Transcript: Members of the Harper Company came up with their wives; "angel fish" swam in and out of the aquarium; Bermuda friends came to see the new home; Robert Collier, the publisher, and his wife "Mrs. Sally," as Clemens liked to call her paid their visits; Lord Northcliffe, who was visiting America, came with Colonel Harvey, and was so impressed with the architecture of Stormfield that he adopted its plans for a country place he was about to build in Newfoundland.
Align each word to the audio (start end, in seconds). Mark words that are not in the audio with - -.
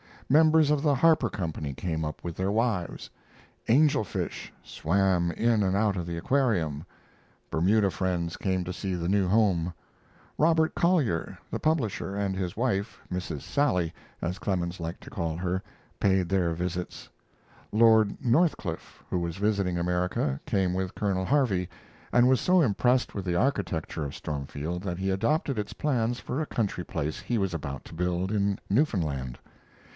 Members 0.29 0.71
of 0.71 0.81
the 0.81 0.95
Harper 0.95 1.29
Company 1.29 1.73
came 1.73 2.05
up 2.05 2.23
with 2.23 2.35
their 2.37 2.51
wives; 2.53 3.09
"angel 3.67 4.03
fish" 4.03 4.51
swam 4.63 5.29
in 5.31 5.61
and 5.61 5.75
out 5.75 5.97
of 5.97 6.07
the 6.07 6.17
aquarium; 6.17 6.85
Bermuda 7.51 7.91
friends 7.91 8.37
came 8.37 8.63
to 8.63 8.73
see 8.73 8.95
the 8.95 9.09
new 9.09 9.27
home; 9.27 9.73
Robert 10.37 10.73
Collier, 10.73 11.37
the 11.51 11.59
publisher, 11.59 12.15
and 12.15 12.35
his 12.35 12.55
wife 12.57 12.99
"Mrs. 13.11 13.41
Sally," 13.41 13.93
as 14.23 14.39
Clemens 14.39 14.79
liked 14.79 15.01
to 15.03 15.09
call 15.09 15.35
her 15.35 15.61
paid 15.99 16.29
their 16.29 16.53
visits; 16.53 17.09
Lord 17.71 18.17
Northcliffe, 18.23 19.03
who 19.09 19.19
was 19.19 19.35
visiting 19.35 19.77
America, 19.77 20.39
came 20.47 20.73
with 20.73 20.95
Colonel 20.95 21.25
Harvey, 21.25 21.69
and 22.13 22.27
was 22.27 22.39
so 22.41 22.61
impressed 22.61 23.13
with 23.13 23.25
the 23.25 23.35
architecture 23.35 24.05
of 24.05 24.15
Stormfield 24.15 24.81
that 24.83 24.97
he 24.97 25.11
adopted 25.11 25.59
its 25.59 25.73
plans 25.73 26.19
for 26.21 26.41
a 26.41 26.45
country 26.47 26.85
place 26.85 27.19
he 27.19 27.37
was 27.37 27.53
about 27.53 27.83
to 27.85 27.93
build 27.93 28.31
in 28.31 28.57
Newfoundland. 28.69 29.37